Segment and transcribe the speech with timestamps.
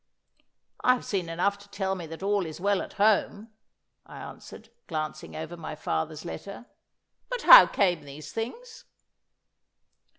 [0.83, 3.51] 'I have seen enough to tell me that all is well at home,'
[4.03, 6.65] I answered, glancing over my father's letter.
[7.29, 8.85] 'But how came these things?